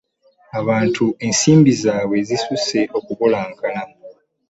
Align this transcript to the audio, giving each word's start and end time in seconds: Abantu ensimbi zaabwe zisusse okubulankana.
Abantu 0.59 1.05
ensimbi 1.25 1.71
zaabwe 1.81 2.17
zisusse 2.27 2.79
okubulankana. 2.97 3.81